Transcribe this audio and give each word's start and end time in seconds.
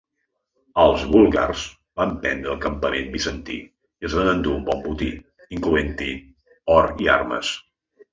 Els 0.83 1.01
búlgars 1.15 1.65
van 1.99 2.15
prendre 2.23 2.49
el 2.53 2.57
campament 2.63 3.11
bizantí 3.15 3.57
i 3.59 4.07
es 4.09 4.15
van 4.21 4.31
endur 4.31 4.55
un 4.61 4.63
bon 4.71 4.81
botí, 4.87 5.11
incloent-hi 5.59 6.09
or 6.79 6.89
i 7.07 7.11
armes. 7.19 7.53